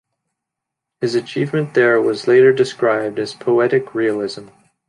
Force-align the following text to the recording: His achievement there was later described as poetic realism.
His 0.99 1.13
achievement 1.13 1.75
there 1.75 2.01
was 2.01 2.27
later 2.27 2.51
described 2.51 3.19
as 3.19 3.35
poetic 3.35 3.93
realism. 3.93 4.47